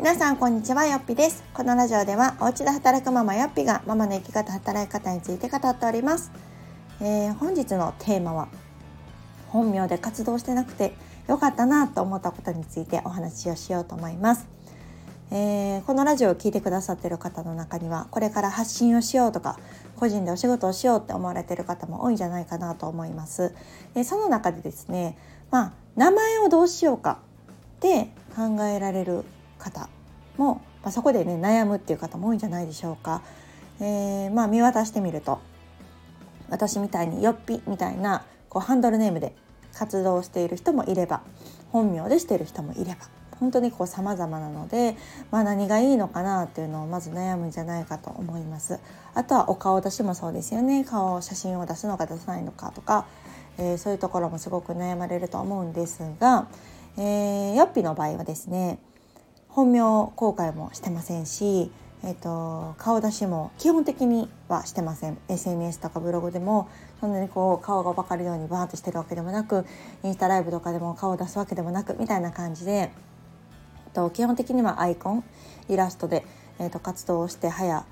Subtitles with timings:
[0.00, 1.44] 皆さんこんにちはよっぴです。
[1.52, 6.32] このラジオではお家で働くママよっぴがママの生き方働き方について語っております、
[7.02, 8.48] えー、本日のテーマは
[9.48, 10.94] 本名で活動してなくて
[11.28, 14.48] よかったなと思ったことについてお話をしようと思います。
[15.30, 19.58] えー、このラジオを聴いてくださっている方の中にはこれから発信をしようとか
[19.96, 23.54] 個人でお仕事をしようって思われている方も多いんじゃないかなと思います。
[23.92, 25.18] でその中でですね、
[25.50, 27.18] まあ、名前をどうしようか
[27.76, 29.26] って考えられる
[29.60, 29.88] 方
[30.40, 33.22] も、まあ、そこでね悩むっていう方も多いんじゃないでしょうか。
[33.82, 35.40] えー、まあ、見渡してみると
[36.50, 39.34] 私みたいによっぴみたいなこうハンドルネームで
[39.72, 41.22] 活動している人もいれば
[41.70, 43.08] 本名でしている人もいれば
[43.38, 44.96] 本当にこう様々なので、
[45.30, 48.80] まあ、何がいいのかなっていうのをまず悩むんじゃないかと思います。
[49.14, 53.06] あとはお顔出しもそうですよね顔写真を出すのか出さないのかとか、
[53.56, 56.48] えー、そういうところもすごく悩まれると思うんですが、
[56.98, 58.78] えー、ヨッピの場合はですね
[59.50, 61.70] 本名公開もしてませんし
[62.02, 65.18] えーと、顔出しも基本的にはしてません。
[65.28, 66.66] SNS とかブログでも
[66.98, 69.66] そんなにこう顔が分かるようにバーッとしてるわけでもなく
[70.02, 72.90] インスタライブとかでも顔を出すわけでもなくみたいな感じで
[73.92, 75.24] と基本的にはアイコン
[75.68, 76.24] イラストで、
[76.58, 77.84] えーと、活動をして早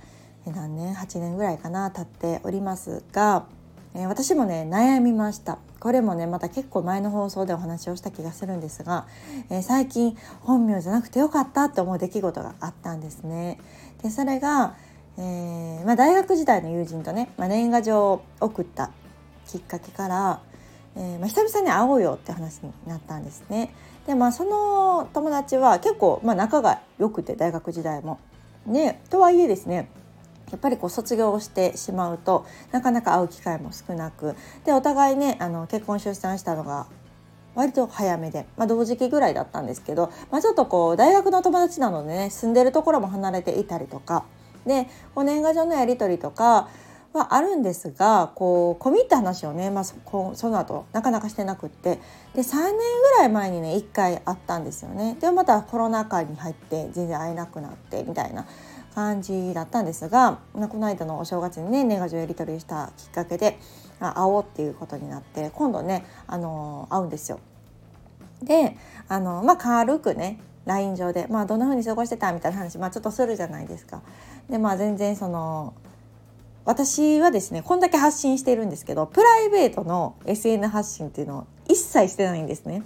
[0.46, 3.44] 何年？8年ぐらいかな経っておりますが、
[3.98, 9.08] えー、私もね悩みましたこれもねまた結構前の放送でお話をした気がするんですが、
[9.50, 13.58] えー、最近本名じゃなくてよかったって思う出来事があったんですね。
[14.02, 14.76] でそれが、
[15.18, 18.92] えーまあ、大学時代の友人とね、まあ、年賀状を送った
[19.48, 20.40] きっかけから、
[20.94, 23.74] えーまあ、久々に会おうよって話になったんですね。
[24.06, 28.20] でまあその友達は結構、まあ、仲が良くて大学時代も。
[28.66, 29.88] ね、とはいえですね
[30.50, 36.86] やっぱりこう卒業をしてしまうとなかなか会う機会も少なくでお互いねあの結婚出産したのが
[37.54, 44.24] 割と早めで、まあ、同時期ぐらいだったんですけど、まあ、ちょっとこう大学の友達なのでね住んでるところも離れていたりとか
[44.64, 46.68] でこう年賀状のやり取りとか
[47.18, 49.96] はあるんですがこう込み入った話をね、まあ、そ
[50.34, 51.98] その後なかなかしてなくって
[52.34, 55.16] で3年ぐらい前にね1回あったんですよね。
[55.20, 58.46] でまたコロナ禍に入って全然会えなくなってみたいな
[58.94, 63.58] 感じだったんですがこの間のお正月にね年賀状やり取りしたきっかけで
[64.00, 67.40] 会おうっていうことになって今度ねあの会うんですよ。
[68.42, 68.76] で
[69.08, 74.02] あのまあ軽くね LINE 上で、まあ、どんな風に過ごしてたみたいな話、まあ、ちょっとするじゃないですか。
[74.50, 75.74] でまあ全然その
[76.68, 82.82] 私はですねこんだけ発信しているんですけどプライベートの SN 発信っていうのを一切してないんですね。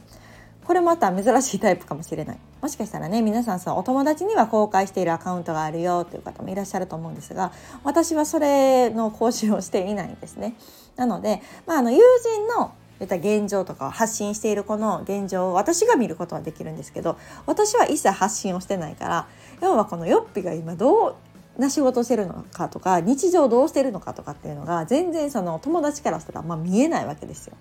[0.65, 7.50] これまた珍しいタイプかもしれないもしかしたらね皆さんさお友達には公開しているアカウントがあるよという方もいらっしゃると思うんですが
[7.82, 10.54] 私はそれの更新をしていないんですね
[10.94, 19.26] なので、まあ、あの友人の言った現状とかを発信している子の現状を私が見ることはできるんですけど私は一切発信をしてないから
[19.60, 21.16] 要はこのヨッピが今どう
[21.58, 27.56] な仕事してるのかとか日常どうしてるのかとかっていうのが全然その友達からしたらまあ見えないわけですよ。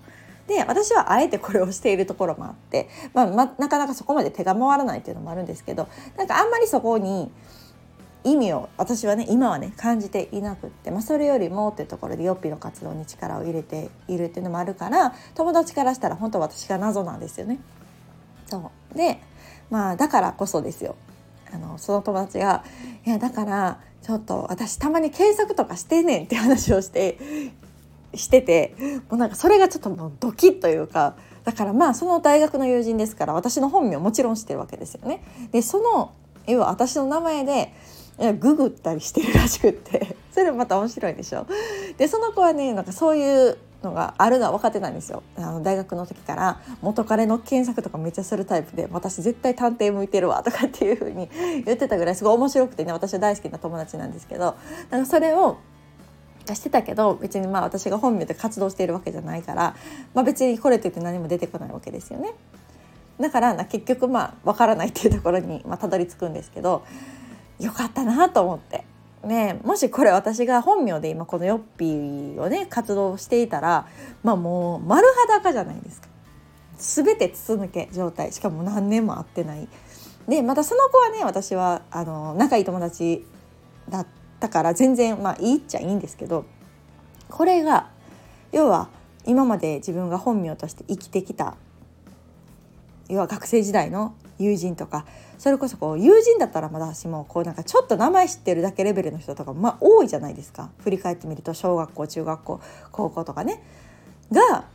[0.48, 5.88] で私はあえてこれをしているところもあって、まあ、まなかなかそこまで手が回らないっていうのもあるんですけど
[6.18, 7.32] なんかあんまりそこに
[8.24, 17.60] 意味を私はね今はね感じていなくって、まあ、それよりもっていうところでヨッピーの活動に力を入れているっていうのもあるから友達からしたら本当私が謎なんですよね。
[18.48, 19.22] そうで
[19.70, 20.96] まあだからこそですよ
[21.54, 22.64] あのその友達が
[23.06, 27.18] 「いやだからちょっと私たまに検索とかしてねん」って話をして
[28.14, 28.76] してて
[29.10, 35.24] もうなんかそれがちょっともうドキッというかだからまあその大学の友人ですから私の本名もちろん知ってるわけですよね。
[35.52, 36.12] でその
[36.48, 37.74] 要は私の名前で
[38.40, 41.48] ググったりしてるらしくってそれまた面白いでしょ。
[41.98, 51.30] でその子はねなんかそういうのがあるのは分かってたんですよあの大学の時から元彼の検索とかめっちゃするタイプで私絶対探偵向いてるわとかっていう風に
[51.66, 54.56] 言ってたぐらいすごい面白くてね私は大好きな友達なんですけど
[54.90, 55.58] なんかそれを
[56.54, 59.76] してたけど別にまあ私が本名で活動しているわけじゃないから、
[60.14, 62.34] まあ、別にこれといって何も出てこないわけですよね。
[63.20, 66.84] だから結局まあ分からないっていうところにまあたどり着くんですけど
[67.60, 68.91] よかったなと思って。
[69.24, 73.88] ね、もしこれ私が本名で今このヨッピーをね活動していたら
[74.24, 76.08] まあもう丸裸じゃないですか。
[76.78, 78.32] 全て筒抜け状態。
[78.32, 79.68] しかも何年も会ってない。
[80.28, 83.26] でまたその子はね私はあの仲いい友達
[83.90, 84.08] だっ
[84.40, 86.46] たから全然まあいいっちゃいいんですけど
[87.30, 87.90] これが
[88.52, 88.90] 要は
[89.26, 91.56] 今まで自分が本名として生きてきた
[93.12, 95.06] 要は学生時代の友人とか
[95.38, 102.62] それこそこう友人だったらまだ私もこうなんかちょっと名前知ってるだけレベルの人とかまあ多いじゃないですか振り返ってみると小学校中学校
[102.92, 103.62] 高校とかね
[104.32, 104.66] が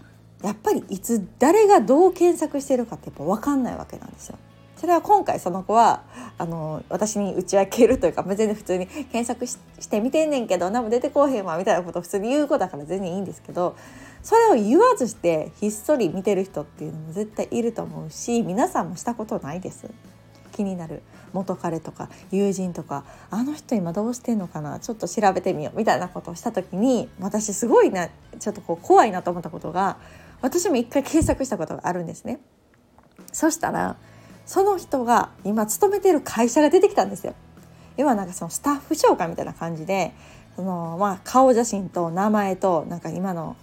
[0.43, 4.39] やっぱりいつ誰がどう検索してるかってやっぱ分かんないわけなんですよ。
[4.77, 6.03] それは今回その子は
[6.37, 9.57] あの私に打ち明けるというか、全然普通に検索し
[9.89, 13.75] てみてんねんけど何も出てこうへんわみたいなことを普通に言う子だから全然いいんですけど
[14.27, 19.89] それを言わずしてひっそり見てる人っていうのも絶対いると思うし皆さんもしたことないです
[20.51, 24.81] 気になる元彼とか友人とかあの人今どうしてんのかな？
[24.81, 28.09] ちょっと調べてみようみたいなことをした時に私すごいな
[28.41, 29.97] ちょっとこう怖いなと思ったことが
[30.43, 32.41] 私も一回検索したことがあるんですね。
[33.33, 33.97] そしたら
[34.45, 37.35] その人が今勤めてる会社が出てきたんですよ。
[37.97, 40.15] 要はなんかそのスタッフ紹介みたいな感じで
[40.57, 43.57] そのまあ顔写真と名前となんか今の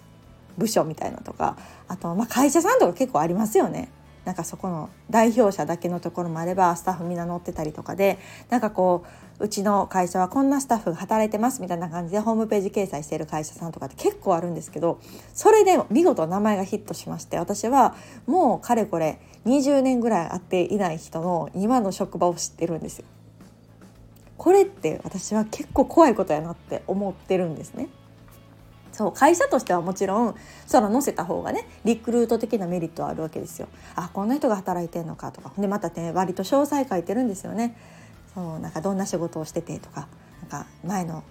[0.58, 1.56] 部署みたいなとか
[1.88, 3.90] あとまあ会社さんとか結構ありますよね。
[4.24, 8.18] なんかそこの代表者だけのところもあればスタッフみんな乗ってたりとかで
[8.48, 9.04] なんかこ
[9.38, 15.00] ううちの会社はこんなスタッフが働いてますみたいな感じでホームページ掲載している会社さんとかって結構あるんですけど
[15.34, 17.94] それで見事名前がヒットしまして私は
[18.26, 23.04] もうかれこれ20年ぐらい会っていない人の今の職場を知ってるんですよ。
[24.38, 27.88] これって私は結構怖いことやなって思ってるんですね。
[28.94, 30.34] そう会社としてはもちろん
[30.66, 33.66] そら載せた方がねリクルート的なメリットはあるわけですよ。
[33.96, 37.76] あこんな人が働いてんのかとかでまたね割と詳細書いてるんですよね。
[38.34, 40.06] そうなんかどんな仕事をしててとか
[40.42, 41.24] なんか前の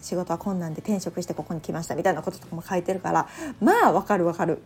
[0.00, 3.28] 仕事は困難で転職してここに来ましたみたいなこととかも書いてるから
[3.60, 4.62] まあわかるわかる。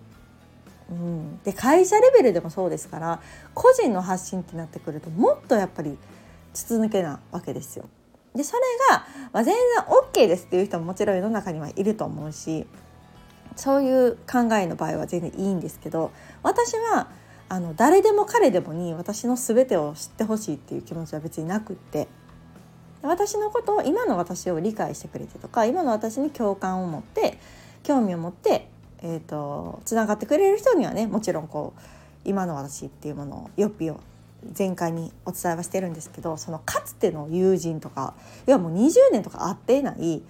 [0.91, 3.21] うん、で会社レベルでもそうですから
[3.55, 5.97] 個人の発信ってなってくるともっとやっぱり
[6.53, 7.89] 筒抜けなわけですよ。
[8.35, 12.67] でそれが、まあ、全然 OK ですっていう人ももちろん世の中にはいると思うし
[13.57, 16.13] そういう考えの場合は全然いいんですけど
[16.43, 17.09] 私は
[17.49, 22.07] あの誰でも彼でもに私の全てを知ってほしいっていう気持ちは別になくって
[23.03, 27.39] 私のことを今の私を理解してくれてとか今の私に共感を持って
[27.83, 28.69] 興味を持って
[29.03, 31.81] えーと、つながってくれる人にはねもちろんこう
[32.25, 34.01] 今の私っていうものをよっぴを
[34.57, 38.15] 前回にお伝えはしてるんですけどそのかつての友人とか
[38.47, 40.23] 要はもう20年とか会っていない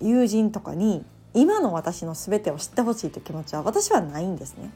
[0.00, 1.04] 友人とかに
[1.34, 4.70] 今の私の全てを知ってほしいという気持ちは私はないんですね。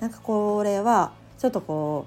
[0.00, 2.06] なんかこれはちょっとこ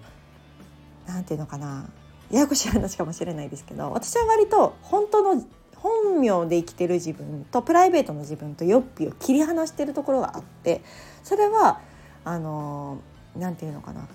[1.08, 1.90] うなんていうのかな
[2.30, 5.44] ややこしい話かもしれないですけど私は割と本当の
[5.76, 10.82] 本名で生きてる自分とプライベートの自分とヨッピーを切り離してるところがあって
[11.24, 11.80] それは
[12.26, 13.00] あの
[13.36, 14.08] 何て言うのかな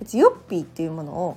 [0.00, 1.36] 別にヨッピーっていうものを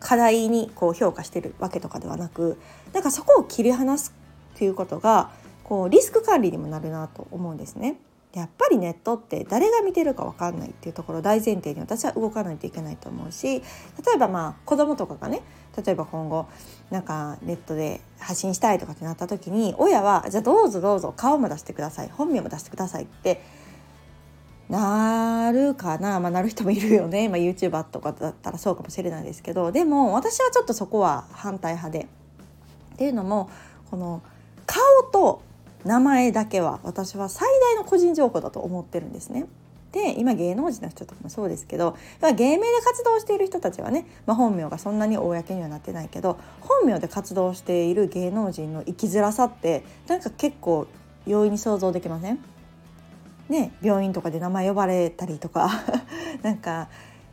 [0.00, 2.58] 課題にこう評価してるわけとかではなく
[2.92, 4.14] なんかそこを切り離す
[4.54, 5.30] っていうことが
[5.62, 7.96] こうリスク管理にもなるなと思うんですね。
[8.32, 13.62] やっぱりネットって誰が見てるか分かんないっていうところ大前提に私は動かないといけないと思うし例
[14.14, 15.42] えばまあ子供とかがね
[15.84, 16.46] 例えば今後
[16.90, 23.42] なんかネットで発信したいとかってなった時に親はじゃあどうぞどうぞ顔も出してください本名も出してくださいって
[24.70, 32.08] なるかな、まあ、なる人もいるよね、まあ、YouTuber とかだったらそうかもしれないですけどでも私はちょっとそこは反対派で。
[32.94, 33.48] っていうのも
[33.90, 34.22] この
[34.66, 35.42] 顔と
[35.84, 39.46] 名前だけは私は最大の個人情報だと思ってるんですね。
[39.92, 50.86] で今芸能人の人とかもそうですけど芸名で活動している人たちはね、まあ、本名がそんなに公にはなってないけど本名で活動している芸能人の生きづらさってなんか結構
[51.26, 52.38] 容易に想像できません？
[53.50, 55.68] ね病院とかで名前呼ばれたりとか
[56.42, 56.88] なんか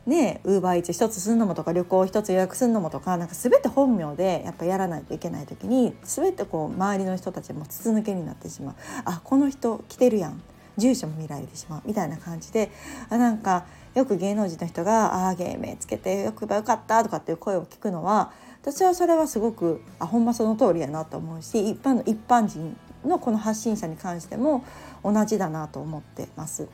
[0.06, 8.74] ねウーバーイーツ一つするのもとか旅行一つ予約するのもとかなんか全て本名でやっぱやらないといけない時に全てこう周りの人たちも筒抜けになってしまう。
[9.04, 10.42] あこの人来てるやん。
[10.76, 11.82] 住所も見られてしまう。
[11.84, 12.70] みたいな感じで
[13.10, 18.30] あなんかよく芸能人の人が「ああ芸名つけてよくばよかった」とかっていう声を聞くのは
[18.62, 24.64] 私はそれはすごくあほんまその通りやなと思うし一般の一般人のこの発信者に関しても
[25.04, 26.68] 同じだなと思ってます。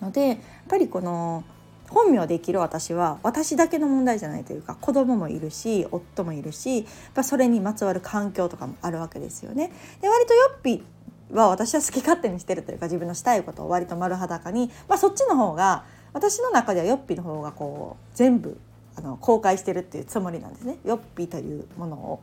[0.00, 0.38] のでやっ
[0.68, 1.44] ぱりこの
[1.88, 9.72] 本名で生きる私は私だけの問題じゃないというか子供もいるし夫もいるしやっぱそれにまつわる環境とかもあるわけですよね。
[10.00, 10.84] で割とヨッピ
[11.32, 18.58] は私は好き勝手にしてるというか自分のしたいことを割と丸裸に、まあ、そっちの方が私の中ではヨッピの方がこう全部
[18.96, 22.20] あの公開してるっていうつもりなんですねヨッピというものを。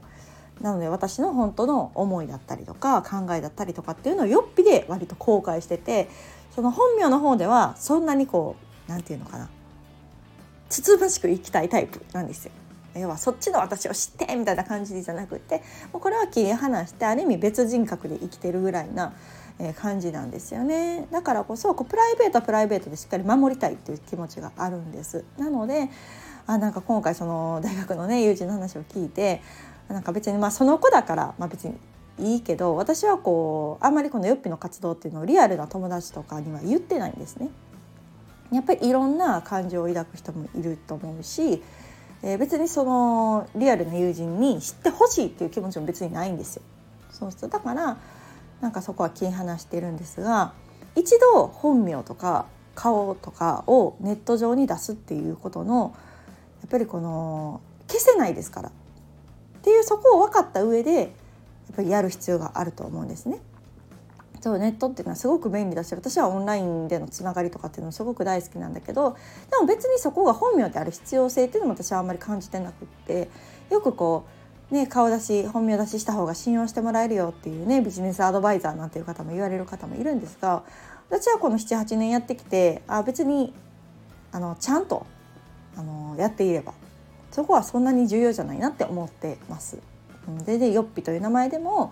[0.63, 6.09] なので私の本当の思いだったりとか考えだったりとかっていうのをヨッピで割と公開してて
[6.55, 8.55] その本名の方ではそんなにこ
[8.87, 9.49] う何て言うのかな
[10.69, 12.51] つつましく生きたいタイプなんですよ。
[12.95, 19.13] 要はそっちの私を知ってみたいな感じじゃなくてもうこれは切り離してある意味別人格で生きてるぐらいな
[19.79, 25.89] 感じなんですよねだからこそこうプライベートはプライベートでしっかり守りたいっていう気持ちがあるんですなので
[26.45, 29.41] あなんか今回その大学のね友人の話を聞いて
[29.87, 31.75] なんか別にまあその子だから、まあ、別に
[32.19, 37.49] いいけど私はこうあんまりこのよっぴの活動っていうのをリアルな友達とかには言ってないんですね。
[38.51, 41.63] やっぱりいろんな感情を抱く人もいると思うし、
[42.21, 46.61] えー、別にそのリアルな友人に知ってほしいっていう気持ちも別にないんですよ。
[47.09, 47.97] そうするとだから
[48.61, 50.53] なんかそこは切り離してるんですが
[50.95, 55.95] 一度本名とか顔とかをネット上に出すっていうことの
[56.61, 58.71] やっぱりこの消せないですから
[59.63, 61.09] っていうそこを分かった上でやっ
[61.73, 63.39] ぱりやる必要があると思うんですね。
[64.41, 69.15] そうネットっていうのはすごく便利だし私はオンラインでのつながりとかっていうのもすごく大好きなんだけど
[69.49, 73.29] でも別にそこが本名である必要性っていうのも私はあんまり感じてなくって
[73.69, 74.25] よくこ
[74.69, 80.63] うね顔出し本名出しした方が信用してもらえるよっていうねビジネスアドバイザーなんていう方も言われる方もいるんですが
[81.09, 83.53] 私はこの78年やってきてあ別に
[84.33, 85.05] あのちゃんと
[85.77, 86.73] あのやっていれば
[87.33, 89.79] そこはそんなに重要じゃないなって思ってます。
[90.45, 91.91] 全然よっぴという名前でも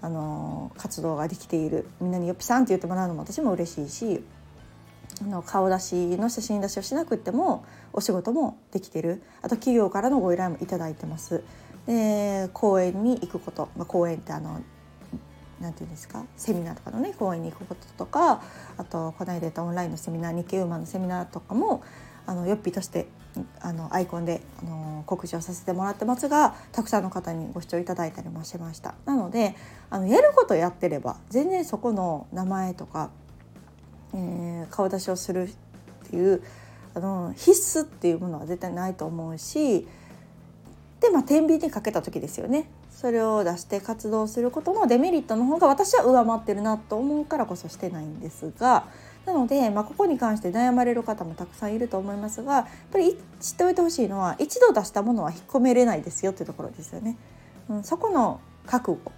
[0.00, 4.24] あの活動ができているみんなによっぴさんって言ってもらうのも私も嬉しいし
[5.20, 11.44] あの顔出しの写真出しをしなくてもお仕事もできてるあと企業からのご依頼もいただいてます。
[11.86, 14.60] で講演に行くこと、まあ、講演ってあの
[15.60, 16.24] なんていうんですか？
[16.36, 18.42] セミナーとかのね講演に行くこととか
[18.76, 21.84] あとこの間言ったオンラインのセミナー日経ウーマンのセミナーとかも
[22.26, 23.06] あのヨッピとして
[23.60, 28.94] あのアイコンであの告知をさせてもらってますがたくさんの方にご視聴いただいたりもしました。
[29.06, 29.54] なので
[29.90, 33.10] あのやることやってれば全然そこの名前とか、
[34.14, 36.42] えー、顔出しをするっていう
[36.94, 39.86] あの必須っていうものは絶対ないと思うし
[41.00, 42.68] でまあ天秤にかけた時ですよね。
[42.90, 48.86] それを出して活動することのデメリットの方が私は上回ってるなと思うからこそしてないんですが
[49.26, 57.16] なので、まあ、ここに関して悩まれる方もたくさんいると思いますがやっぱり知っておいてほしいのは一度出したものは引っ込めれないですよっていうところですよね。
[57.68, 59.12] うん、そこの覚悟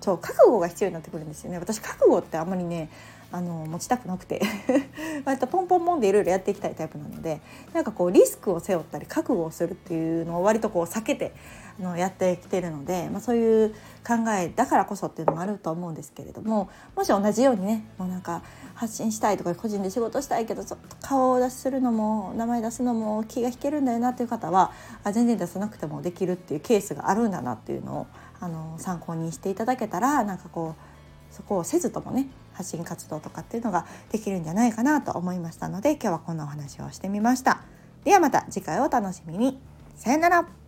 [0.00, 2.90] そう覚悟が必要になってくるんですよね私覚悟ってあんまりね
[3.32, 4.42] あの持ちたくなくて。
[5.24, 7.40] 割とポンポンポンでいろいろやっていきたいタイプなので
[7.72, 11.34] なんかこうリスクを背負ったり覚悟をするっていうのを割とこう避けて
[11.80, 13.70] あのやってきてるので、まあ、そういう
[14.06, 18.42] 考えだからこそっていうのもあると思うんですけれどももし同じようにねもうなんか
[18.74, 24.72] 発信したいとか個人で仕事したいけどちょっと顔を出しするのも名前出すのも気が引けるんだよなっていう方は
[25.04, 28.06] あ全然出さなくてもできるっていうケースがあるんだなっていうのを
[28.40, 30.91] あの参考にしていただけたらなんかこう
[31.32, 37.62] そこをせずともね発信活動とかっていうのができるんじゃないかなと思いましたので今日はこんなお話をしてみました。
[38.04, 39.58] ではまた次回をお楽しみに。
[39.96, 40.61] さよなら。